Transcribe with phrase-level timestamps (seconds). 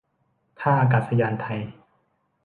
[0.59, 1.59] ท่าอากาศยานไทย